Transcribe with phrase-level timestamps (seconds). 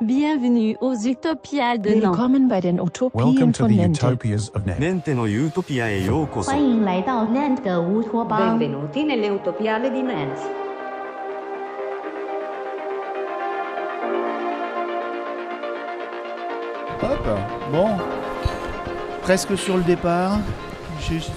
[0.00, 2.02] Bienvenue aux Utopias de Nantes.
[2.02, 4.02] Willkommen bei den Utopien von Nantes.
[4.78, 6.50] Nente no Utopia e yokoso.
[8.28, 10.42] Benvenuti nelle Utopiale di Nantes.
[17.00, 17.38] Hop,
[17.70, 17.90] bon.
[19.22, 20.40] Presque sur le départ.
[20.98, 21.30] Juste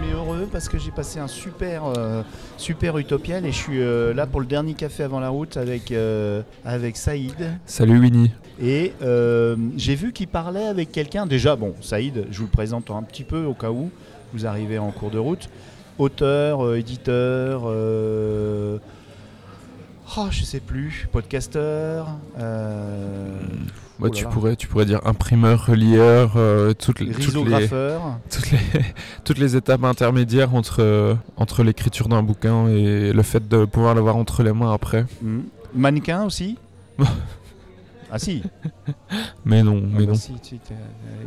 [0.00, 2.22] mais heureux parce que j'ai passé un super, euh,
[2.56, 5.90] super utopial et je suis euh, là pour le dernier café avant la route avec,
[5.90, 7.58] euh, avec Saïd.
[7.66, 8.30] Salut Winnie.
[8.60, 11.26] Et euh, j'ai vu qu'il parlait avec quelqu'un.
[11.26, 13.90] Déjà, bon, Saïd, je vous le présente un petit peu au cas où
[14.32, 15.48] vous arrivez en cours de route.
[15.98, 17.62] Auteur, éditeur,
[20.16, 22.08] oh, je sais plus, podcasteur.
[22.38, 23.38] euh,
[23.98, 27.68] Bah, oh tu, pourrais, tu pourrais dire imprimeur, relieur, euh, toutes, les- toutes, les,
[28.30, 28.58] toutes, les,
[29.24, 34.16] toutes les étapes intermédiaires entre, entre l'écriture d'un bouquin et le fait de pouvoir l'avoir
[34.16, 35.06] entre les mains après.
[35.22, 35.40] Hmm.
[35.74, 36.56] Mannequin aussi?
[38.10, 38.42] Ah si,
[39.44, 40.14] Mais non, Ah mais bah non.
[40.14, 40.32] si,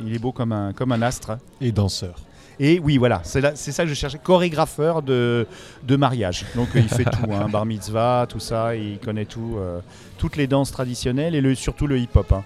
[0.05, 1.37] il est beau comme un, comme un astre.
[1.61, 2.15] Et danseur.
[2.61, 5.47] Et oui, voilà, c'est ça que je cherchais, chorégrapheur de,
[5.83, 6.45] de mariage.
[6.55, 9.79] Donc il fait tout, hein, bar mitzvah, tout ça, il connaît tout, euh,
[10.17, 12.31] toutes les danses traditionnelles et le, surtout le hip-hop.
[12.33, 12.43] hein.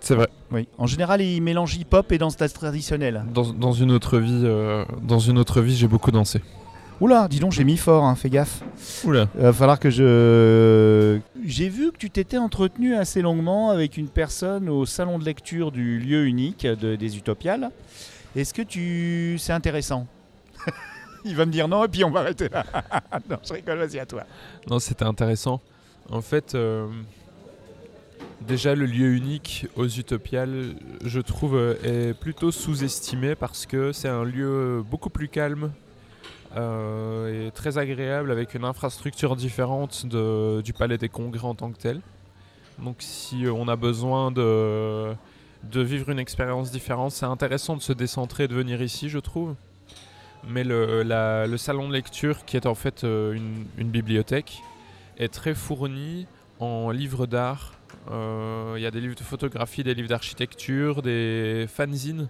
[0.00, 0.28] C'est vrai.
[0.50, 0.66] Oui.
[0.76, 3.24] En général, il mélange hip-hop et danse traditionnelle.
[3.32, 6.42] Dans, dans une autre vie, euh, dans une autre vie, j'ai beaucoup dansé.
[7.02, 8.62] Oula, dis donc, j'ai mis fort, hein, fais gaffe.
[9.04, 9.26] Oula.
[9.34, 11.18] Il va falloir que je.
[11.44, 15.72] J'ai vu que tu t'étais entretenu assez longuement avec une personne au salon de lecture
[15.72, 17.72] du lieu unique de- des Utopiales.
[18.36, 19.36] Est-ce que tu.
[19.40, 20.06] C'est intéressant
[21.24, 22.64] Il va me dire non et puis on va arrêter là.
[23.28, 24.22] non, je rigole, vas-y à toi.
[24.70, 25.60] Non, c'était intéressant.
[26.08, 26.86] En fait, euh,
[28.42, 34.08] déjà le lieu unique aux Utopiales, je trouve, euh, est plutôt sous-estimé parce que c'est
[34.08, 35.72] un lieu beaucoup plus calme
[36.56, 41.78] euh, et très agréable avec une infrastructure différente du Palais des Congrès en tant que
[41.78, 42.00] tel.
[42.78, 45.14] Donc si on a besoin de,
[45.74, 49.54] vivre une expérience différente, c'est intéressant de se décentrer et de venir ici, je trouve.
[50.48, 54.62] Mais le, salon de lecture, qui est en fait euh, une, une bibliothèque,
[55.18, 56.26] est très fourni
[56.58, 57.74] en livres d'art.
[58.10, 62.28] Euh, Il y a des livres de photographie, des livres d'architecture, des fanzines.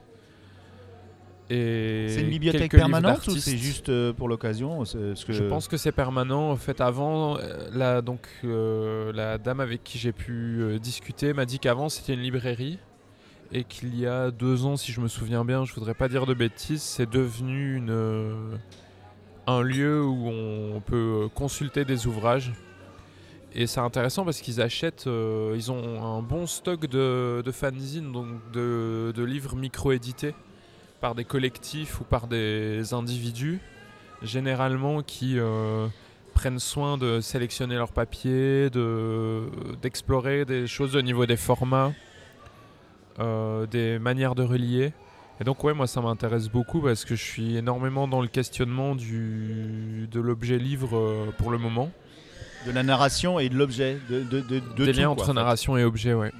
[2.09, 4.83] C'est une bibliothèque permanente ou c'est juste euh, pour l'occasion
[5.25, 6.51] que- Je pense que c'est permanent.
[6.51, 11.33] En fait, avant, euh, la, donc, euh, la dame avec qui j'ai pu euh, discuter
[11.33, 12.79] m'a dit qu'avant c'était une librairie
[13.53, 16.25] et qu'il y a deux ans, si je me souviens bien, je voudrais pas dire
[16.27, 18.35] de bêtises, c'est devenu une, euh,
[19.47, 22.53] un lieu où on peut euh, consulter des ouvrages.
[23.55, 28.11] Et c'est intéressant parce qu'ils achètent, euh, ils ont un bon stock de, de fanzines,
[28.11, 30.35] donc de, de livres micro-édités
[31.03, 33.59] par des collectifs ou par des individus
[34.23, 35.89] généralement qui euh,
[36.33, 39.43] prennent soin de sélectionner leurs papiers, de,
[39.83, 41.93] d'explorer des choses au niveau des formats,
[43.19, 44.93] euh, des manières de relier.
[45.41, 48.95] Et donc ouais, moi ça m'intéresse beaucoup parce que je suis énormément dans le questionnement
[48.95, 51.91] du, de l'objet livre euh, pour le moment.
[52.65, 55.25] de la narration et de l'objet, de, de, de, de des tout, liens quoi, entre
[55.25, 55.33] en fait.
[55.33, 56.33] narration et objet, ouais.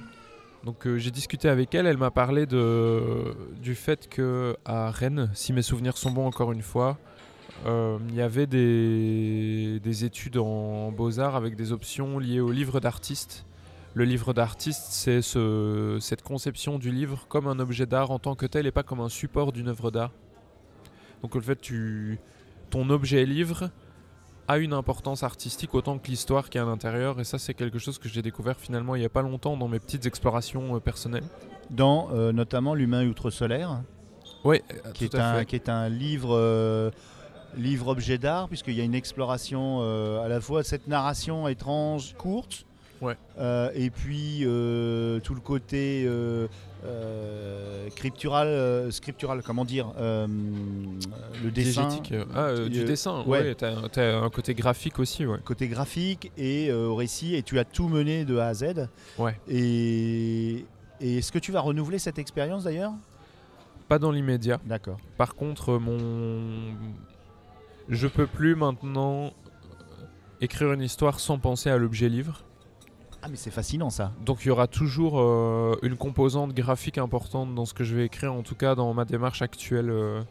[0.63, 5.51] Donc euh, j'ai discuté avec elle, elle m'a parlé du fait que à Rennes, si
[5.51, 6.97] mes souvenirs sont bons encore une fois,
[7.65, 12.79] euh, il y avait des, des études en beaux-arts avec des options liées au livre
[12.79, 13.45] d'artiste.
[13.93, 18.35] Le livre d'artiste, c'est ce, cette conception du livre comme un objet d'art en tant
[18.35, 20.11] que tel et pas comme un support d'une œuvre d'art.
[21.21, 22.19] Donc en fait, tu,
[22.69, 23.69] ton objet livre
[24.47, 27.79] a une importance artistique autant que l'histoire qui est à l'intérieur et ça c'est quelque
[27.79, 30.79] chose que j'ai découvert finalement il n'y a pas longtemps dans mes petites explorations euh,
[30.79, 31.23] personnelles.
[31.69, 33.81] Dans euh, notamment L'humain outre-solaire,
[34.43, 34.61] Oui,
[34.93, 36.91] qui, est un, qui est un livre, euh,
[37.55, 42.15] livre objet d'art, puisqu'il y a une exploration euh, à la fois cette narration étrange,
[42.17, 42.65] courte,
[43.03, 43.17] Ouais.
[43.37, 46.47] euh, et puis euh, tout le côté euh,
[47.89, 51.89] scriptural, scriptural, comment dire, le dessin,
[52.33, 53.41] Ah, du dessin, ouais.
[53.41, 55.37] ouais, t'as, t'as un côté graphique aussi, ouais.
[55.43, 58.87] côté graphique et au récit, et tu as tout mené de A à Z.
[59.17, 59.37] Ouais.
[59.49, 60.65] Et,
[61.01, 62.93] et est-ce que tu vas renouveler cette expérience d'ailleurs?
[63.89, 64.59] Pas dans l'immédiat.
[64.65, 64.97] D'accord.
[65.17, 66.73] Par contre, mon.
[67.89, 69.33] Je peux plus maintenant
[70.39, 72.43] écrire une histoire sans penser à l'objet livre.
[73.25, 74.11] Ah mais c'est fascinant ça.
[74.25, 78.05] Donc il y aura toujours euh, une composante graphique importante dans ce que je vais
[78.05, 79.89] écrire, en tout cas dans ma démarche actuelle.
[79.89, 80.21] euh,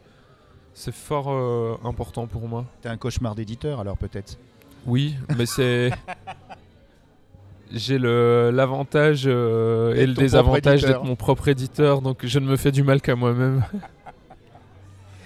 [0.75, 2.65] c'est fort euh, important pour moi.
[2.81, 4.37] T'es un cauchemar d'éditeur alors peut-être.
[4.85, 5.91] Oui, mais c'est.
[7.71, 10.99] J'ai le- l'avantage euh, et D'être le ton désavantage éditeur.
[11.01, 13.63] d'être mon propre éditeur, donc je ne me fais du mal qu'à moi-même.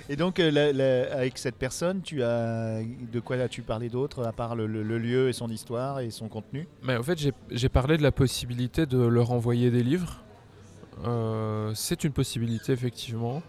[0.10, 4.26] Et donc, euh, la- la- avec cette personne, tu as de quoi as-tu parlé d'autre
[4.26, 6.68] à part le, lieu et son histoire et son contenu?
[6.84, 7.20] Mais en fait,
[7.52, 10.24] j'ai- parlé de la possibilité de leur envoyer des livres.
[11.06, 13.44] Euh, c'est une possibilité, effectivement.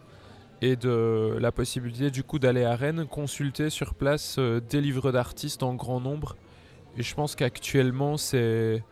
[0.61, 5.13] Et de la possibilité, du coup, d'aller à Rennes, consulter sur place euh, des livres
[5.13, 6.37] d'artistes en grand nombre.
[6.97, 8.83] Et je pense qu'actuellement, c'est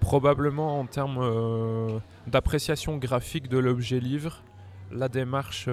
[0.00, 4.42] probablement en termes d'appréciation graphique de l'objet livre,
[4.92, 5.68] la démarche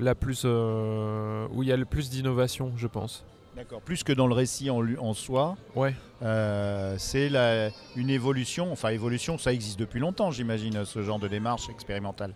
[0.00, 0.42] la plus.
[0.44, 3.24] euh, où il y a le plus d'innovation, je pense.
[3.56, 3.80] D'accord.
[3.80, 5.94] Plus que dans le récit en, en soi, Ouais.
[6.22, 8.70] euh, c'est la- une évolution.
[8.72, 12.32] Enfin, évolution, ça existe depuis longtemps, j'imagine, ce genre de démarche expérimentale.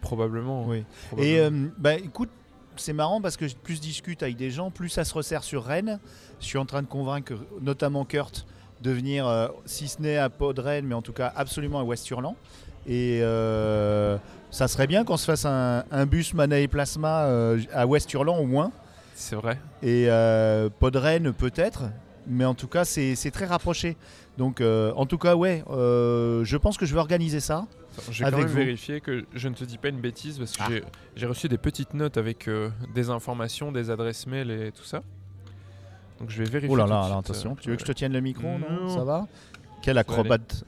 [0.00, 0.64] Probablement.
[0.66, 0.84] Oui.
[1.08, 1.34] probablement.
[1.36, 2.30] Et euh, bah, écoute,
[2.76, 5.64] c'est marrant parce que plus je discute avec des gens, plus ça se resserre sur
[5.64, 5.98] Rennes.
[6.40, 8.46] Je suis en train de convaincre notamment Kurt
[8.82, 11.84] de venir, euh, si ce n'est à de Rennes, mais en tout cas absolument à
[11.84, 12.34] Ouest-Hurlan.
[12.86, 14.18] Et euh,
[14.52, 18.38] ça serait bien qu'on se fasse un, un bus Mana et Plasma euh, à Ouest-Hurlan
[18.38, 18.70] au moins.
[19.14, 19.58] C'est vrai.
[19.82, 21.84] Et euh, Rennes peut-être.
[22.28, 23.96] Mais en tout cas, c'est c'est très rapproché.
[24.38, 27.66] Donc, euh, en tout cas, ouais, euh, je pense que je vais organiser ça.
[27.98, 28.56] Attends, J'ai quand Avec même vous.
[28.58, 30.66] vérifié que je ne te dis pas une bêtise parce que Ah.
[30.70, 30.84] j'ai-
[31.16, 35.00] j'ai reçu des petites notes avec euh, des informations, des adresses mail et tout ça.
[36.20, 36.72] Donc je vais vérifier.
[36.72, 38.46] Oh là là, attention, euh, tu veux que je te tienne le micro?
[38.46, 38.94] Non, Non.
[38.96, 39.26] Ça va
[39.82, 40.64] Quel acrobate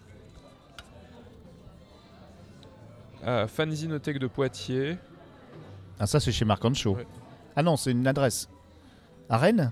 [3.27, 4.97] Ah, Fanzinothèque de Poitiers.
[5.99, 6.97] Ah, ça, c'est chez Marc Ancho.
[6.97, 7.07] Ouais.
[7.57, 8.49] Ah non, c'est une adresse.
[9.29, 9.71] À Rennes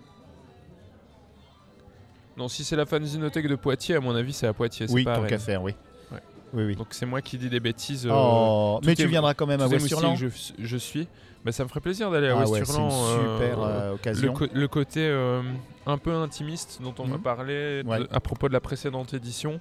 [2.37, 4.87] Non, si c'est la Fanzinothèque de Poitiers, à mon avis, c'est à Poitiers.
[4.91, 5.75] Oui, pas à tant qu'à faire, oui.
[6.11, 6.19] Ouais.
[6.55, 6.77] Oui, oui.
[6.77, 8.07] Donc c'est moi qui dis des bêtises.
[8.07, 10.29] euh, Oh, tout mais tu viendras quand même à moustiques, je,
[10.59, 11.09] je suis.
[11.45, 12.89] Bah, ça me ferait plaisir d'aller à Ah ouais, c'est West-Hurlan.
[12.89, 14.33] une euh, super euh, le, occasion.
[14.33, 15.43] co- le côté euh,
[15.87, 17.23] un peu intimiste dont on m'a Mhm.
[17.23, 19.61] parlé de- à propos de la précédente édition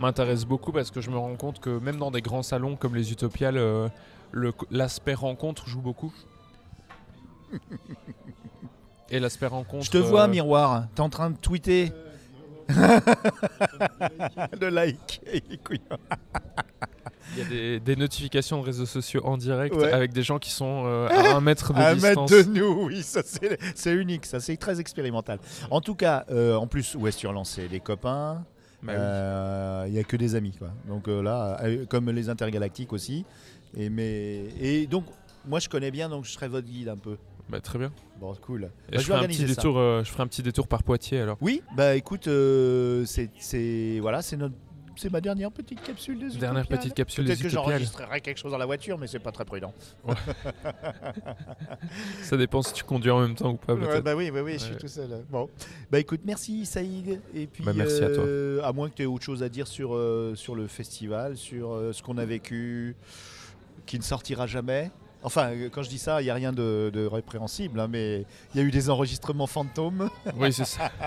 [0.00, 2.94] m'intéresse beaucoup parce que je me rends compte que même dans des grands salons comme
[2.96, 3.88] les Utopiales, euh,
[4.70, 6.12] l'aspect rencontre joue beaucoup.
[9.10, 9.84] Et l'aspect rencontre.
[9.84, 10.84] Je te vois, euh, miroir.
[10.94, 11.92] T'es en train de tweeter.
[14.60, 15.20] le like.
[15.32, 15.42] Les.
[17.32, 19.92] Il y a des, des notifications de réseaux sociaux en direct Ouais.
[19.92, 22.30] avec des gens qui sont euh, à un mètre de Un distance.
[22.30, 23.22] mètre de nous, oui, ça
[23.74, 25.38] c'est unique, ça c'est très expérimental.
[25.70, 28.44] En tout cas, euh, en plus, West-Hurlan, c'est des copains?
[28.82, 28.98] Bah oui.
[28.98, 30.68] Euh, Il n'y a que des amis, quoi.
[30.88, 33.24] Donc euh, là, euh, comme les intergalactiques aussi.
[33.76, 35.04] Et, mais, et donc,
[35.46, 37.16] moi je connais bien, donc je serai votre guide un peu.
[37.48, 37.92] Bah, très bien.
[38.20, 38.62] Bon, cool.
[38.62, 41.20] Bah, je, vais ferai un petit détour, euh, je ferai un petit détour par Poitiers
[41.20, 41.36] alors.
[41.40, 44.54] Oui, bah écoute, euh, c'est- c'est voilà, c'est notre.
[45.00, 46.78] C'est ma dernière petite capsule des Dernière Utopiales.
[46.78, 49.46] petite capsule Peut-être des que j'enregistrerai quelque chose dans la voiture, mais c'est pas très
[49.46, 49.72] prudent.
[52.22, 53.72] Ça dépend si tu conduis en même temps ou pas.
[53.72, 55.24] Ouais, bah oui, bah oui, je suis tout seul.
[55.30, 55.48] Bon,
[55.90, 57.18] bah écoute, merci Saïd.
[57.34, 58.24] Et puis, Bah, merci à toi.
[58.24, 61.38] euh, à moins que tu aies autre chose à dire sur, euh, sur le festival,
[61.38, 62.94] sur euh, ce qu'on a vécu,
[63.86, 64.90] qui ne sortira jamais.
[65.22, 68.60] Enfin, quand je dis ça, il n'y a rien de, de répréhensible, hein, mais il
[68.60, 70.10] y a eu des enregistrements fantômes.
[70.36, 70.90] Oui, c'est ça.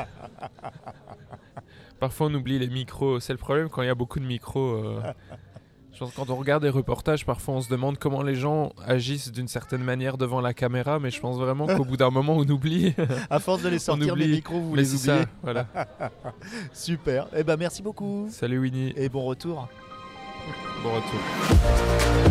[2.04, 3.22] Parfois, on oublie les micros.
[3.22, 4.74] C'est le problème quand il y a beaucoup de micros.
[4.74, 5.02] euh,
[5.94, 8.74] je pense que quand on regarde des reportages, parfois on se demande comment les gens
[8.86, 12.34] agissent d'une certaine manière devant la caméra, mais je pense vraiment qu'au bout d'un moment,
[12.36, 12.94] on oublie.
[13.30, 14.28] À force de les sortir, oublie.
[14.28, 15.22] les micros, vous mais les oubliez.
[15.24, 15.66] ça, voilà.
[16.74, 17.28] Super.
[17.34, 18.28] Eh ben, merci beaucoup.
[18.30, 19.70] Salut Winnie, Et bon retour.
[20.84, 22.23] bon retour.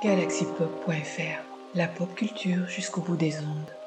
[0.00, 1.42] galaxypop.fr,
[1.74, 3.77] la pop culture jusqu'au bout des ondes.